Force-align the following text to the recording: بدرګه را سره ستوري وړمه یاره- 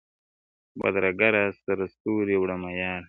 بدرګه 0.79 1.29
را 1.35 1.45
سره 1.63 1.83
ستوري 1.93 2.35
وړمه 2.39 2.71
یاره- 2.79 2.99